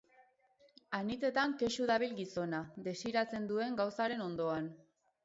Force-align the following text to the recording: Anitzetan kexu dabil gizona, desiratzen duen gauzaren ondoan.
Anitzetan 0.99 1.53
kexu 1.63 1.85
dabil 1.91 2.15
gizona, 2.21 2.63
desiratzen 2.89 3.47
duen 3.53 3.79
gauzaren 3.83 4.25
ondoan. 4.29 4.73